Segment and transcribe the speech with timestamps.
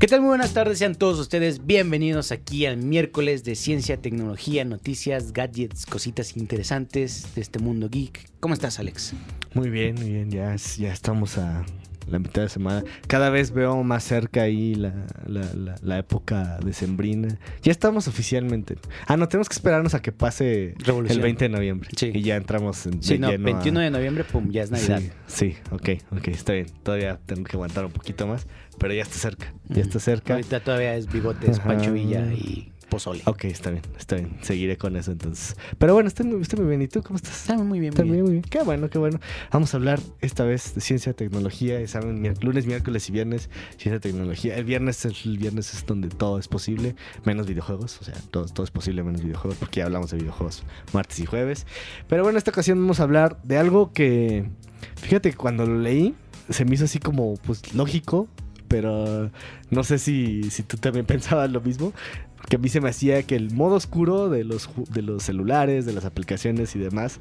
[0.00, 0.22] ¿Qué tal?
[0.22, 5.84] Muy buenas tardes, sean todos ustedes bienvenidos aquí al miércoles de ciencia, tecnología, noticias, gadgets,
[5.84, 8.30] cositas interesantes de este mundo geek.
[8.40, 9.12] ¿Cómo estás, Alex?
[9.52, 11.66] Muy bien, muy bien, ya, ya estamos a
[12.08, 12.84] la mitad de semana.
[13.06, 14.92] Cada vez veo más cerca ahí la,
[15.26, 17.38] la, la, la época decembrina.
[17.62, 18.76] Ya estamos oficialmente.
[19.06, 21.18] Ah, no, tenemos que esperarnos a que pase Revolución.
[21.18, 21.90] el 20 de noviembre.
[21.96, 22.10] Sí.
[22.14, 25.00] Y ya entramos en Sí, no, lleno a- 21 de noviembre, pum, ya es Navidad.
[25.26, 26.66] Sí, sí, ok, ok, está bien.
[26.82, 28.46] Todavía tengo que aguantar un poquito más,
[28.78, 30.34] pero ya está cerca, ya está cerca.
[30.34, 31.68] Ahorita todavía es bigotes, Ajá.
[31.68, 33.22] Pancho Villa y pozole.
[33.24, 34.36] Ok, está bien, está bien.
[34.42, 35.56] Seguiré con eso entonces.
[35.78, 36.82] Pero bueno, estoy muy, estoy muy bien.
[36.82, 37.40] ¿Y tú cómo estás?
[37.40, 38.22] Está muy bien, muy bien.
[38.22, 38.42] muy bien.
[38.42, 39.18] Qué bueno, qué bueno.
[39.50, 41.86] Vamos a hablar esta vez de ciencia, tecnología.
[41.88, 44.56] Saben, lunes, miércoles y viernes, ciencia, tecnología.
[44.56, 47.98] El viernes es, el viernes es donde todo es posible, menos videojuegos.
[48.00, 51.26] O sea, todo, todo es posible menos videojuegos, porque ya hablamos de videojuegos martes y
[51.26, 51.66] jueves.
[52.08, 54.48] Pero bueno, esta ocasión vamos a hablar de algo que,
[54.96, 56.14] fíjate, que cuando lo leí,
[56.48, 58.28] se me hizo así como, pues, lógico.
[58.68, 59.32] Pero
[59.70, 61.92] no sé si, si tú también pensabas lo mismo.
[62.40, 65.86] Porque a mí se me hacía que el modo oscuro de los, de los celulares,
[65.86, 67.20] de las aplicaciones y demás,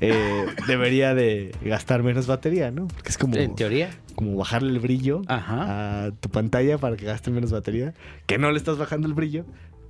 [0.00, 2.88] eh, debería de gastar menos batería, ¿no?
[2.88, 3.90] Porque es como, En teoría.
[4.14, 6.06] como bajarle el brillo Ajá.
[6.06, 7.94] a tu pantalla para que gaste menos batería.
[8.26, 9.44] Que no le estás bajando el brillo,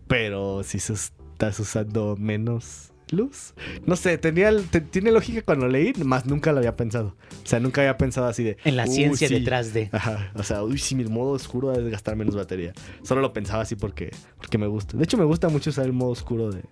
[0.09, 3.55] pero si estás usando menos luz.
[3.87, 7.17] No sé, tenía, te- tiene lógica cuando leí, más nunca lo había pensado.
[7.43, 8.57] O sea, nunca había pensado así de...
[8.65, 9.35] En la "Uy, ciencia sí".
[9.35, 9.89] detrás de.
[9.93, 12.73] Ajá, o sea, uy, si mi modo oscuro debe gastar menos batería.
[13.03, 14.97] Solo lo pensaba así porque, porque me gusta.
[14.97, 16.63] De hecho, me gusta mucho usar el modo oscuro de,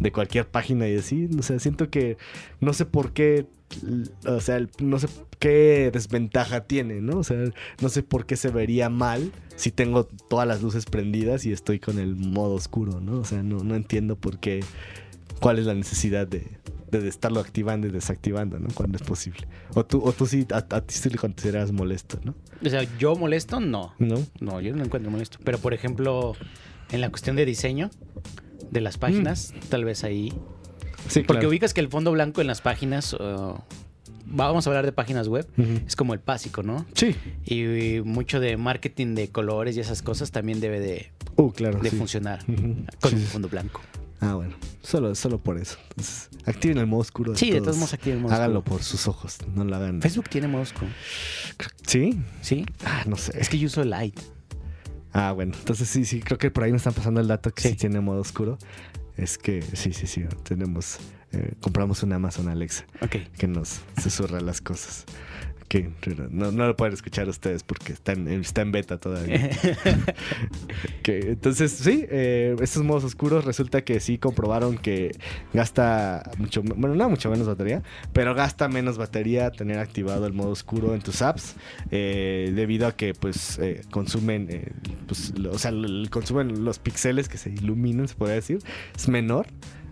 [0.00, 1.28] de cualquier página y así.
[1.38, 2.16] O sea, siento que
[2.60, 3.46] no sé por qué,
[4.26, 7.18] o sea, no sé qué desventaja tiene, ¿no?
[7.18, 7.38] O sea,
[7.80, 11.78] no sé por qué se vería mal si tengo todas las luces prendidas y estoy
[11.80, 13.20] con el modo oscuro, ¿no?
[13.20, 14.60] O sea, no, no entiendo por qué,
[15.40, 16.46] cuál es la necesidad de,
[16.90, 18.68] de estarlo activando y desactivando, ¿no?
[18.74, 19.46] Cuando es posible.
[19.74, 22.34] O tú, o tú sí, a, a ti sí le consideras molesto, ¿no?
[22.64, 23.94] O sea, yo molesto, no.
[23.98, 24.16] ¿No?
[24.40, 25.38] No, yo no encuentro molesto.
[25.44, 26.34] Pero, por ejemplo,
[26.90, 27.90] en la cuestión de diseño
[28.70, 30.28] de las páginas, tal vez ahí.
[31.08, 31.48] Sí, Porque claro.
[31.48, 33.14] ubicas que el fondo blanco en las páginas.
[33.14, 33.54] uh,
[34.26, 35.46] vamos a hablar de páginas web.
[35.86, 36.84] Es como el básico, ¿no?
[36.94, 37.16] Sí.
[37.46, 41.80] Y mucho de marketing de colores y esas cosas también debe de, Uh, claro.
[41.80, 41.96] de sí.
[41.96, 43.26] funcionar con Sí, un sí.
[43.26, 43.80] fondo blanco.
[44.20, 44.54] Ah, bueno.
[44.82, 45.78] Solo, solo por eso.
[45.90, 47.34] Entonces, activen el modo oscuro.
[47.36, 48.76] Sí, de todos modos activen el modo Háganlo oscuro.
[48.76, 49.38] por sus ojos.
[49.54, 50.00] No lo hagan.
[50.02, 50.90] Facebook tiene modo oscuro.
[51.86, 52.20] ¿Sí?
[52.42, 52.66] ¿Sí?
[52.84, 53.38] Ah, no sé.
[53.38, 54.18] Es que yo uso Light.
[55.12, 55.54] Ah, bueno.
[55.58, 56.20] Entonces sí, sí.
[56.20, 57.74] Creo que por ahí nos están pasando el dato que sí, Sí.
[57.76, 58.58] tiene modo oscuro.
[59.16, 60.24] Es que sí, sí, sí.
[60.44, 60.98] Tenemos.
[61.32, 63.16] eh, compramos un Amazon Alexa Ok.
[63.38, 65.04] que nos susurra las cosas.
[65.70, 65.88] Que
[66.32, 69.50] no, no lo pueden escuchar ustedes porque está en, está en beta todavía.
[71.04, 75.16] Que, entonces, sí, eh, estos modos oscuros resulta que sí comprobaron que
[75.54, 77.82] gasta mucho, bueno, no mucho menos batería,
[78.12, 81.54] pero gasta menos batería tener activado el modo oscuro en tus apps,
[81.90, 84.72] eh, debido a que pues eh, consumen, eh,
[85.06, 85.72] pues, o sea,
[86.10, 88.58] consumen los píxeles que se iluminan, se podría decir,
[88.96, 89.46] es menor.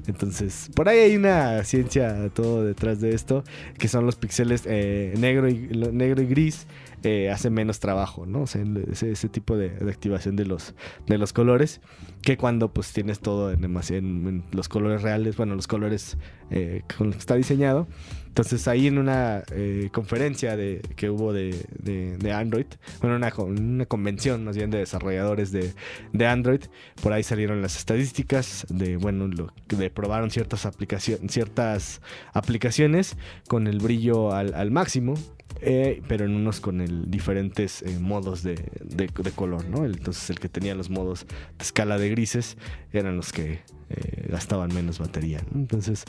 [0.08, 3.44] Entonces, por ahí hay una ciencia todo detrás de esto,
[3.78, 6.66] que son los píxeles eh, negro, y, negro y gris,
[7.04, 8.44] eh, hace menos trabajo, ¿no?
[8.44, 10.74] Ese, tipo de, activación de los,
[11.06, 11.80] de los colores,
[12.22, 16.16] que cuando pues tienes todo en, los colores reales, bueno, los colores
[16.50, 17.86] eh, con los que está diseñado.
[18.26, 22.66] Entonces ahí en una eh, conferencia de, que hubo de, de- Android,
[23.00, 25.72] bueno, una, una convención más bien de desarrolladores de,
[26.12, 26.60] de Android,
[27.02, 29.28] por ahí salieron las estadísticas de, bueno,
[29.68, 32.00] de probaron ciertas, aplicaciones ciertas
[32.32, 33.16] aplicaciones
[33.48, 35.14] con el brillo al máximo,
[35.60, 38.54] eh, pero en unos con el diferentes eh, modos de,
[38.84, 39.84] de- color, ¿no?
[39.84, 41.26] Entonces el que tenía los modos
[41.58, 42.56] de escala de grises
[42.92, 43.60] eran los que
[43.90, 45.40] eh, gastaban menos batería.
[45.54, 46.04] Entonces,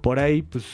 [0.00, 0.64] por ahí, pues,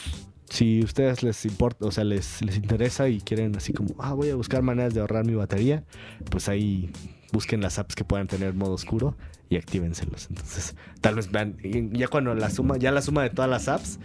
[0.50, 4.30] si ustedes les importa, o sea, les, les interesa y quieren así como, ah, voy
[4.30, 5.84] a buscar maneras de ahorrar mi batería,
[6.30, 6.90] pues ahí
[7.32, 9.16] busquen las apps que puedan tener modo oscuro
[9.50, 10.28] y actívenselos.
[10.30, 11.56] Entonces, tal vez vean,
[11.92, 13.98] ya cuando la suma, ya la suma de todas las apps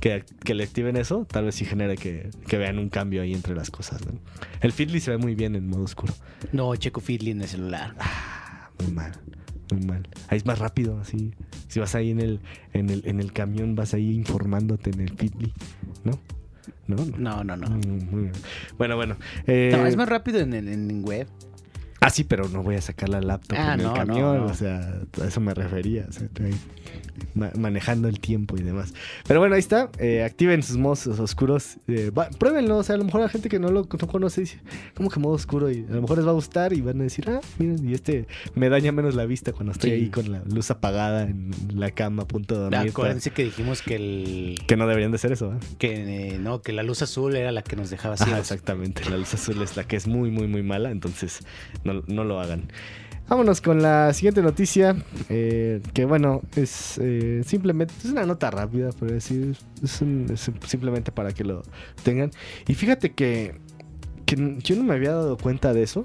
[0.00, 3.32] que, que le activen eso, tal vez sí genere que, que vean un cambio ahí
[3.34, 4.04] entre las cosas.
[4.06, 4.12] ¿no?
[4.60, 6.14] El Fitly se ve muy bien en modo oscuro.
[6.52, 7.94] No, checo Feedly en el celular.
[7.98, 9.12] Ah, muy mal,
[9.72, 10.08] muy mal.
[10.28, 11.32] Ahí es más rápido, así.
[11.68, 12.40] Si vas ahí en el,
[12.72, 15.52] en el, en el camión, vas ahí informándote en el Fitly,
[16.04, 16.18] ¿no?
[16.88, 17.16] No, no.
[17.18, 17.68] No, no, no.
[17.70, 18.32] Muy bien.
[18.78, 19.16] Bueno, bueno.
[19.46, 21.26] eh, No, es más rápido en, en- en web.
[22.00, 24.36] Ah, sí, pero no voy a sacar la laptop Ah, en no, el camión.
[24.38, 24.44] no.
[24.46, 26.06] O sea, a eso me refería.
[26.08, 26.54] o sea, ahí,
[27.34, 28.92] ma- manejando el tiempo y demás.
[29.26, 29.88] Pero bueno, ahí está.
[29.98, 31.78] Eh, activen sus modos oscuros.
[31.88, 32.76] Eh, va- pruébenlo.
[32.78, 34.58] O sea, a lo mejor la gente que no lo no conoce dice,
[34.94, 35.70] ¿cómo que modo oscuro?
[35.70, 37.94] Y a lo mejor les va a gustar y van a decir, ah, miren, y
[37.94, 39.96] este me daña menos la vista cuando estoy Sí.
[39.96, 42.90] ahí con la luz apagada en la cama a punto de dormir.
[42.90, 45.58] Acuérdense que dijimos que el Que no deberían de ser eso, ¿eh?
[45.78, 48.40] que no que la luz azul era la que nos dejaba Ajá, ciegos.
[48.42, 49.08] exactamente.
[49.08, 50.90] La luz azul es la que es muy, muy, muy mala.
[50.90, 51.40] Entonces,
[51.94, 52.64] no, no lo hagan.
[53.28, 54.96] Vámonos con la siguiente noticia.
[55.28, 57.92] eh, que bueno, es eh, simplemente.
[58.04, 59.56] Es una nota rápida, por decir.
[59.82, 60.32] Es, un-
[60.64, 61.62] simplemente para que lo
[62.04, 62.30] tengan.
[62.68, 63.58] Y fíjate que,
[64.26, 66.04] que yo no me había dado cuenta de eso.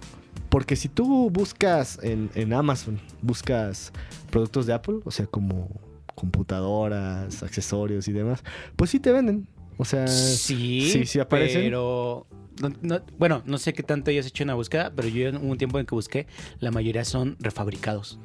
[0.50, 3.94] Porque si tú buscas en, en Amazon, buscas
[4.32, 5.70] productos de Apple, o sea, como
[6.16, 8.44] computadoras, accesorios y demás,
[8.76, 9.48] pues sí te venden.
[9.78, 11.62] O sea, Sí, sí, sí aparecen.
[11.64, 12.28] Pero
[12.62, 15.58] no- no- bueno, no sé qué tanto hayas hecho una búsqueda, pero yo en un
[15.58, 16.28] tiempo en que busqué,
[16.60, 18.20] la mayoría son refabricados.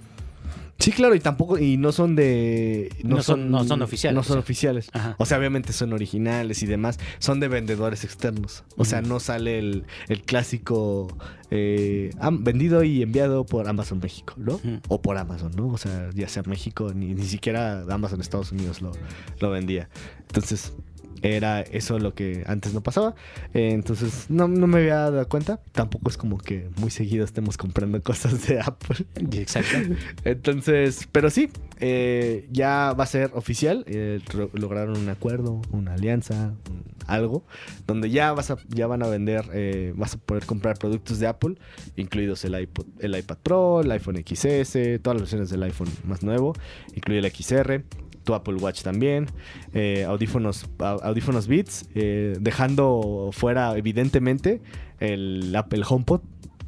[0.78, 2.90] Sí, claro, y tampoco, y no son de...
[3.02, 4.40] No son- no son oficiales, No o son sea.
[4.40, 4.90] oficiales.
[4.92, 5.16] Ajá.
[5.18, 6.98] O sea, obviamente son originales y demás.
[7.18, 8.62] Son de vendedores externos.
[8.76, 11.08] O sea, no sale el, el clásico
[11.50, 12.10] eh,
[12.40, 14.60] vendido y enviado por Amazon México, ¿no?
[14.88, 15.68] O por Amazon, ¿no?
[15.68, 18.92] O sea, ya sea México, ni, ni siquiera Amazon Estados Unidos lo,
[19.40, 19.88] lo vendía.
[20.28, 20.74] Entonces,
[21.22, 23.14] era eso lo que antes no pasaba.
[23.54, 25.60] Eh, entonces, no, no me había dado cuenta.
[25.72, 29.06] Tampoco es como que muy seguido estemos comprando cosas de Apple.
[29.32, 29.76] Exacto.
[30.24, 33.84] Entonces, pero sí, eh, ya va a ser oficial.
[33.86, 37.44] eh, ro- lograron un acuerdo, una alianza, un- algo,
[37.86, 41.54] donde ya vas a, ya van a vender, vas a poder comprar productos de Apple,
[41.94, 44.72] incluidos el iPod, el iPad Pro, el iPhone XS,
[45.02, 46.54] todas las versiones del iPhone más nuevo,
[46.96, 47.84] incluye el XR.
[48.26, 49.26] Tu Apple Watch también,
[49.72, 54.60] eh, audífonos, au- audífonos Beats, eh, dejando fuera evidentemente
[54.98, 56.20] el Apple HomePod,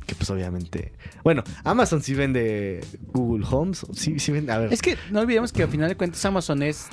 [0.06, 0.92] que pues obviamente...
[1.24, 2.80] Bueno, Amazon sí vende
[3.12, 4.52] Google Homes, sí, sí vende...
[4.52, 6.86] A ver, Es que no olvidemos que al final de cuentas Amazon es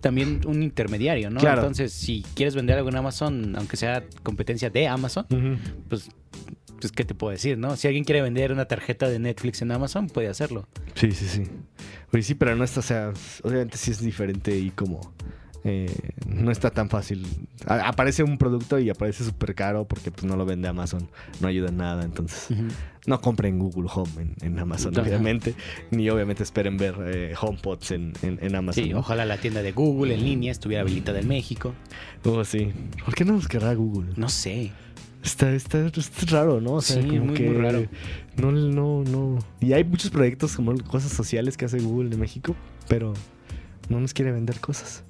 [0.00, 1.38] también un intermediario, ¿no?
[1.40, 1.60] Claro.
[1.62, 5.26] Entonces, si quieres vender algo en Amazon, aunque sea competencia de Amazon,
[5.88, 6.10] pues,
[6.80, 7.76] pues ¿qué te puedo decir, no?
[7.76, 10.66] Si alguien quiere vender una tarjeta de Netflix en Amazon, puede hacerlo.
[10.94, 11.42] Sí, sí, sí.
[12.12, 15.00] Oye, sí, pero no está, o sea, obviamente sí es diferente y como...
[15.64, 15.92] eh,
[16.26, 17.26] no está tan fácil.
[17.66, 21.08] A- aparece un producto y aparece súper caro porque pues no lo vende Amazon.
[21.40, 22.48] No ayuda en nada, entonces...
[23.06, 25.54] No compren Google Home en, en Amazon, obviamente.
[25.90, 28.84] Ni obviamente esperen ver eh, HomePods en, en, en Amazon.
[28.84, 28.98] Sí, ¿no?
[28.98, 31.74] ojalá la tienda de Google en línea estuviera habilitada en México.
[32.24, 32.70] Oh, sí.
[33.06, 34.12] ¿Por qué no nos querrá Google?
[34.16, 34.72] No sé.
[35.22, 36.74] Está, está, está raro, ¿no?
[36.74, 37.84] O sea, Sí, como muy, que muy raro.
[38.36, 39.38] No, no, no.
[39.60, 42.54] Y hay muchos proyectos como cosas sociales que hace Google en México,
[42.88, 43.14] pero
[43.88, 45.04] no nos quiere vender cosas.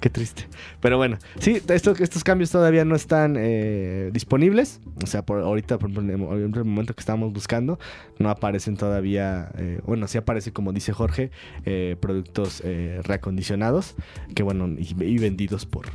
[0.00, 0.46] Qué triste.
[0.80, 4.80] Pero bueno, sí, esto- estos cambios todavía no están eh, disponibles.
[5.02, 7.80] O sea, por ahorita, por en el momento que estábamos buscando,
[8.20, 9.50] no aparecen todavía.
[9.58, 11.32] eh, bueno, sí aparece, como dice Jorge,
[11.64, 12.62] eh, productos
[13.02, 13.96] reacondicionados,
[14.36, 15.86] que bueno, y, y vendidos por,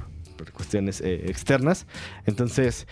[0.52, 1.88] cuestiones eh, externas.
[2.26, 2.88] Entonces,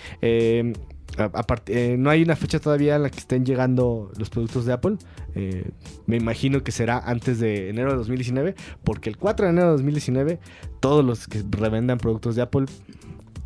[1.18, 4.74] apart- eh, no hay una fecha todavía en la que estén llegando los productos de
[4.74, 4.98] Apple.
[5.36, 5.72] Eh,
[6.06, 9.72] me imagino que será antes de enero de 2019, porque el 4 de enero de
[9.74, 10.40] 2019,
[10.80, 12.66] todos los que revendan productos de Apple,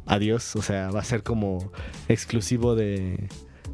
[0.06, 0.56] adiós.
[0.56, 1.72] O sea, va a ser como
[2.08, 3.28] exclusivo de,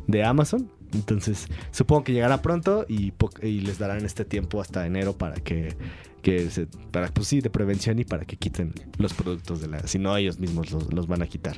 [0.07, 0.71] de Amazon.
[0.93, 5.75] Entonces, supongo que llegará pronto y, y les darán este tiempo hasta enero para que,
[6.21, 9.87] que se, para, pues sí, de prevención y para que quiten los productos de la,
[9.87, 11.57] si no ellos mismos los, los van a quitar.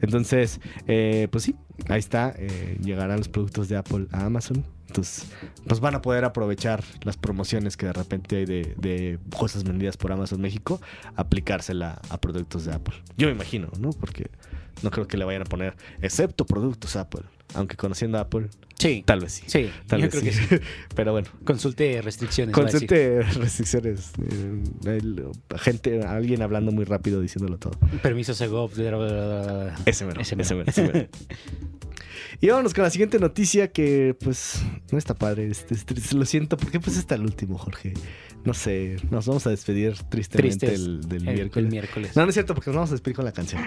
[0.00, 1.56] Entonces, eh, pues sí,
[1.88, 4.64] ahí está, eh, llegarán los productos de Apple a Amazon.
[4.86, 5.26] Entonces,
[5.66, 9.96] pues van a poder aprovechar las promociones que de repente hay de, de cosas vendidas
[9.96, 10.80] por Amazon México,
[11.16, 12.94] aplicársela a productos de Apple.
[13.16, 13.90] Yo me imagino, ¿no?
[13.90, 14.30] Porque
[14.82, 17.22] no creo que le vayan a poner, excepto productos Apple.
[17.54, 19.02] Aunque conociendo a Apple, Sí.
[19.06, 19.44] tal vez sí.
[19.46, 20.46] Sí, Tal yo vez creo sí.
[20.48, 20.64] que sí.
[20.96, 22.54] Pero bueno, Consulte restricciones.
[22.54, 24.10] consulte restricciones.
[24.30, 25.24] eh, el-
[25.58, 27.78] gente, alguien hablando muy rápido diciéndolo todo.
[28.02, 28.74] Permiso Segov.
[28.74, 29.74] bla, bla.
[29.86, 30.66] Ese mero, Ese ese mero.
[30.66, 31.08] mero, ese mero.
[32.40, 35.46] Y vámonos con la siguiente noticia que pues no está padre.
[35.46, 36.14] Este, es triste.
[36.16, 37.94] Lo siento, ¿por qué pues está el último, Jorge?
[38.44, 40.80] No sé, nos vamos a despedir tristemente Tristes.
[40.80, 41.64] el, del El- miércoles.
[41.64, 42.16] el miércoles.
[42.16, 43.62] No, no es cierto, porque nos vamos a despedir con la canción.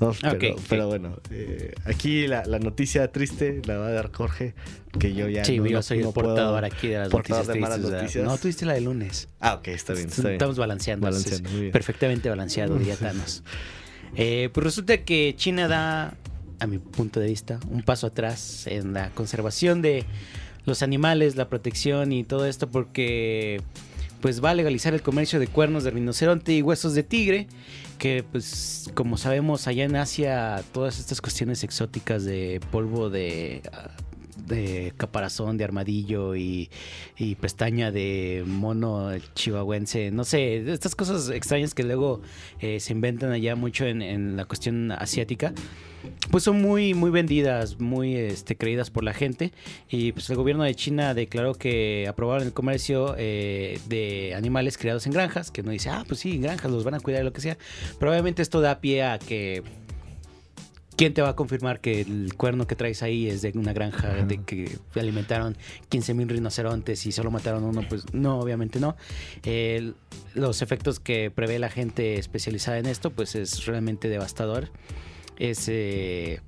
[0.00, 0.64] No, pero, Ok, ok.
[0.68, 3.23] pero bueno, eh, aquí la, la noticia triste
[3.66, 4.54] la va a dar Jorge,
[4.98, 7.46] que yo ya Sí, no, yo soy no el puedo- portador aquí de las noticias
[7.46, 8.24] de malas noticias.
[8.24, 9.28] No, tú diste la de lunes.
[9.40, 10.32] Ah, ok, está bien, está bien.
[10.34, 11.08] Estamos balanceando.
[11.72, 13.42] Perfectamente balanceado, diría Thanos.
[14.16, 16.14] Eh, pues resulta que China da,
[16.60, 20.04] a mi punto de vista, un paso atrás en la conservación de
[20.66, 23.60] los animales, la protección y todo esto porque
[24.24, 27.46] pues va a legalizar el comercio de cuernos de rinoceronte y huesos de tigre,
[27.98, 33.90] que pues como sabemos allá en Asia todas estas cuestiones exóticas de polvo de ah,
[34.46, 36.70] de caparazón de armadillo y,
[37.40, 40.10] pestaña de mono chihuahuense.
[40.10, 42.20] No sé, estas cosas extrañas que luego
[42.60, 45.52] eh, se inventan allá mucho en, en la cuestión asiática
[46.30, 49.52] pues son muy muy vendidas, muy este, creídas por la gente
[49.88, 55.06] y pues el gobierno de China declaró que aprobaron el comercio eh, de animales criados
[55.06, 57.32] en granjas, que no dice, ah, pues sí, granjas los van a cuidar y lo
[57.32, 57.56] que sea,
[57.98, 59.62] pero obviamente esto da pie a que
[60.96, 64.24] ¿Quién te va a confirmar que el cuerno que traes ahí es de una granja
[64.24, 65.56] de que alimentaron
[65.88, 67.82] 15 mil rinocerontes y solo mataron uno?
[67.88, 68.96] Pues no, obviamente no.
[70.34, 74.70] Los efectos que prevé la gente especializada en esto, pues es realmente devastador.
[75.36, 75.68] Es.
[75.68, 76.40] eh,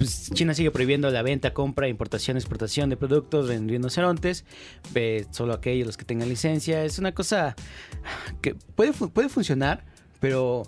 [0.00, 4.46] pues China sigue prohibiendo la venta, compra, importación, exportación de productos de rinocerontes,
[4.94, 6.82] eh, solo aquellos los que tengan licencia.
[6.86, 7.54] Es una cosa
[8.40, 9.84] que puede, puede funcionar,
[10.18, 10.62] pero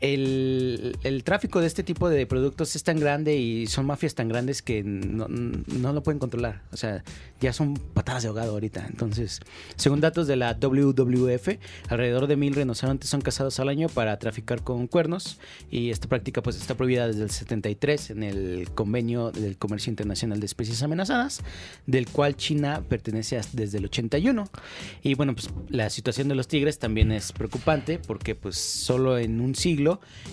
[0.00, 4.28] el, el tráfico de este tipo de productos es tan grande y son mafias tan
[4.28, 6.62] grandes que no, no lo pueden controlar.
[6.72, 7.02] O sea,
[7.40, 8.86] ya son patadas de ahogado ahorita.
[8.88, 9.40] Entonces,
[9.76, 11.48] según datos de la WWF,
[11.88, 15.38] alrededor de mil rinocerontes son cazados al año para traficar con cuernos
[15.70, 20.40] y esta práctica pues está prohibida desde el 73 en el convenio del comercio internacional
[20.40, 21.42] de especies amenazadas,
[21.86, 24.48] del cual China pertenece desde el 81.
[25.02, 29.40] Y bueno, pues la situación de los tigres también es preocupante porque pues solo en
[29.40, 29.77] un siglo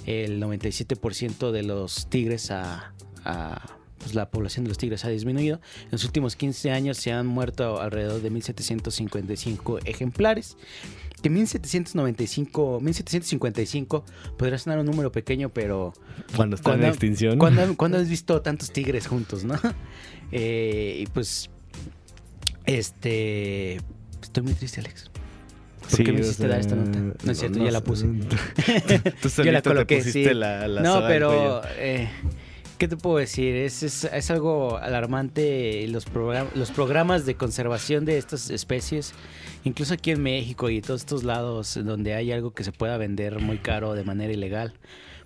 [0.06, 5.60] el 97% de los tigres a, a- pues la población de los tigres ha disminuido.
[5.86, 10.58] En los últimos 15 años se han muerto alrededor de 1755 ejemplares.
[11.24, 14.06] Que 1795, 1755
[14.38, 15.94] podría sonar un número pequeño, pero
[16.36, 17.40] Cuando en Cuando- extinción.
[17.40, 19.56] ¿Cuándo, cuándo has visto tantos tigres juntos, no?
[20.32, 21.50] Eh, y pues,
[22.66, 23.76] este,
[24.22, 25.10] estoy muy triste, Alex.
[25.90, 27.00] ¿Por qué me o hiciste sea, dar esta nota?
[27.24, 28.06] No es cierto, ya la puse.
[29.22, 30.34] Tú Yo la te coloqué, pusiste sí.
[30.36, 32.10] la, la no, pero, eh,
[32.78, 33.56] ¿qué te puedo decir?
[33.56, 39.14] Es, es, es algo alarmante los, program- los programas de conservación de estas especies,
[39.64, 43.40] incluso aquí en México y todos estos lados donde hay algo que se pueda vender
[43.40, 44.74] muy caro de manera ilegal,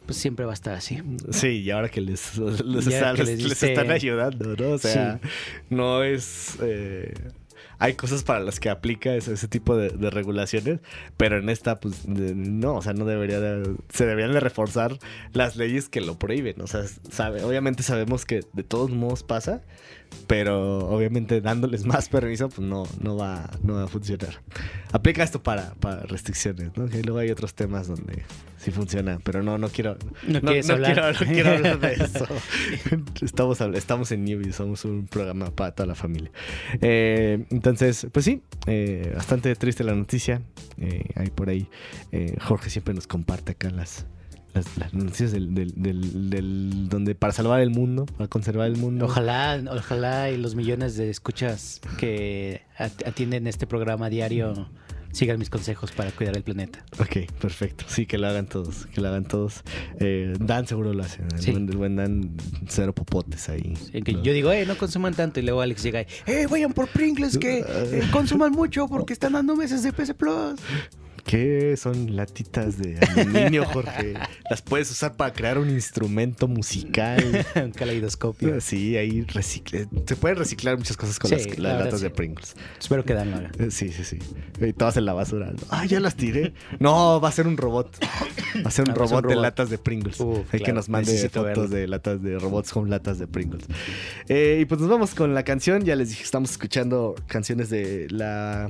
[0.05, 1.01] pues siempre va a estar así.
[1.31, 4.71] Sí, y ahora que les, les, Ya están, que les- les diste- están ayudando, ¿no?
[4.71, 5.19] O sea,
[5.69, 6.57] no es...
[6.61, 7.13] eh,
[7.79, 10.81] hay cosas para las que aplica ese, tipo de, de regulaciones,
[11.17, 13.75] pero en esta, pues, no, o sea, no debería de...
[13.89, 14.99] Se deberían de reforzar
[15.31, 16.83] las leyes que lo prohíben, o sea,
[17.43, 19.61] obviamente sabemos que de todos modos pasa,
[20.27, 24.41] pero obviamente dándoles más permiso, pues no, no, va, no va a funcionar.
[24.91, 26.87] Aplica esto para, para restricciones, ¿no?
[26.87, 28.23] Que luego hay otros temas donde
[28.59, 29.97] sí funciona, pero no, no quiero...
[30.27, 30.93] No hablar.
[30.93, 32.27] Quiero, no quiero hablar de eso.
[33.21, 36.31] estamos, estamos en Newbie, somos un programa para toda la familia.
[36.81, 40.41] Eh, entonces, pues sí, eh, bastante triste la noticia.
[40.77, 41.67] Eh, hay por ahí,
[42.11, 44.05] eh, Jorge siempre nos comparte acá las,
[44.53, 48.77] las, las noticias del, del, del- del- donde para salvar el mundo, para conservar el
[48.77, 49.05] mundo.
[49.05, 54.69] Ojalá, ojalá y los millones de escuchas que at- atienden este programa diario
[55.11, 56.83] sigan mis consejos para cuidar el planeta.
[56.99, 57.85] Ok, perfecto.
[57.87, 59.63] Sí, que lo hagan todos, que lo hagan todos.
[59.99, 61.21] Eh, Dan seguro lo hace.
[61.23, 61.51] El, Sí.
[61.51, 62.31] buen, el buen Dan,
[62.67, 63.73] cero popotes ahí.
[63.93, 65.39] En que yo digo, eh, no consuman tanto.
[65.39, 69.33] Y luego Alex llega y, eh, vayan por Pringles que eh, consuman mucho porque están
[69.33, 70.59] dando meses de PC Plus.
[71.29, 74.15] ¿Qué son latitas de aluminio, Jorge?
[74.49, 77.45] Las puedes usar para crear un instrumento musical.
[77.55, 78.59] Un caleidoscopio.
[78.61, 79.87] Sí, ahí recicle.
[80.07, 82.05] Se pueden reciclar muchas cosas con Sí, las, latas sí.
[82.05, 82.55] de Pringles.
[82.79, 83.51] Espero que Dan haga.
[83.59, 84.17] Eh, Sí, sí, sí.
[84.59, 85.53] Y todas en la basura.
[85.69, 86.53] Ah, ya las tiré.
[86.79, 87.95] No, va a ser un robot.
[88.65, 90.17] Va a ser un Ah, robot, de latas de Pringles.
[90.51, 91.67] Hay que nos mande fotos verlo.
[91.67, 93.65] de latas de robots con latas de Pringles.
[94.29, 95.83] Eh, y pues nos vamos con la canción.
[95.85, 98.67] Ya les dije, estamos escuchando canciones de la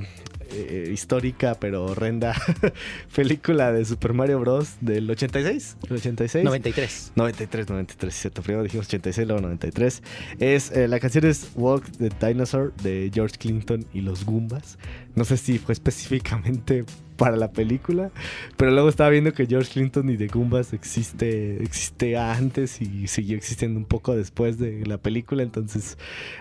[0.51, 2.36] eh, histórica pero horrenda
[3.15, 4.75] película de Super Mario Bros.
[4.82, 5.77] del 86.
[5.88, 6.44] ¿El 86?
[6.44, 7.12] 93.
[7.15, 8.41] 93, 93, cierto.
[8.41, 10.03] Primero dijimos 86, luego 93.
[10.39, 14.77] Es, eh, la canción es Walk the Dinosaur de George Clinton y los Goombas.
[15.15, 16.86] No sé si fue específicamente
[17.20, 18.12] para la película,
[18.56, 23.36] pero luego estaba viendo que George Clinton y The Goombas existe, existe antes y siguió
[23.36, 25.44] existiendo un poco después de la película.
[25.44, 25.98] Entonces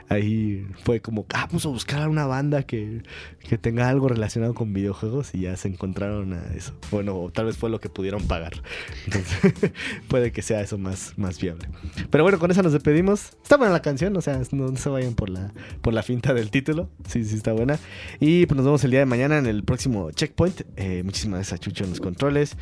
[0.09, 3.03] ahí fue como, ah, vamos a buscar una banda que,
[3.41, 6.75] que tenga algo relacionado con videojuegos y ya se encontraron a eso.
[6.93, 8.53] Bueno, tal vez fue lo que pudieron pagar.
[9.05, 9.73] Entonces,
[10.09, 11.69] puede que sea eso más, más viable.
[12.09, 13.33] Pero bueno, con eso nos despedimos.
[13.43, 16.35] Está buena la canción, o sea, no, no se vayan por la, por la finta
[16.35, 16.89] del título.
[17.09, 17.81] Sí, sí, está buena.
[18.21, 20.68] Y pues nos vemos el día de mañana en el próximo checkpoint.
[20.77, 22.57] Eh, muchísimas gracias a Chucho en los controles.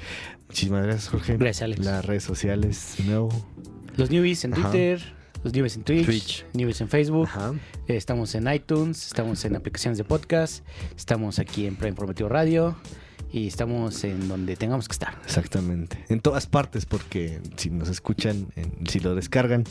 [0.49, 1.37] Muchísimas gracias, Jorge.
[1.37, 1.85] Gracias, Alex.
[1.85, 3.29] Las redes sociales, no.
[3.97, 6.07] Los newbies en Twitter los Nubes en Twitch,
[6.53, 6.81] Twitch.
[6.81, 7.29] En Facebook,
[7.87, 12.75] eh, estamos en iTunes, estamos en aplicaciones de podcast, estamos aquí en Prime Prometido Radio
[13.31, 15.21] y estamos en donde tengamos que estar.
[15.25, 18.49] Exactamente, en todas partes, porque si nos escuchan,
[18.89, 19.63] si lo descargan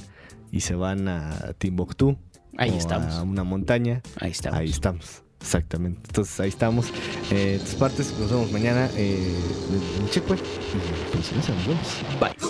[0.50, 2.18] y se van a Timbuktu,
[2.58, 3.14] ahí estamos.
[3.16, 4.60] A una montaña, ahí estamos.
[4.60, 5.25] Ahí estamos.
[5.42, 6.00] Exactamente.
[6.08, 6.88] Entonces ahí estamos.
[7.32, 8.90] Eh, tus partes, nos vemos mañana.
[8.96, 9.36] Eh,
[10.00, 10.44] en Checkpoint.
[11.12, 11.78] Pues, nos.
[12.20, 12.45] Bye.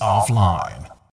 [0.00, 0.77] offline.